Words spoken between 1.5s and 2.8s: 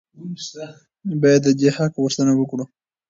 دې حق غوښتنه وکړو.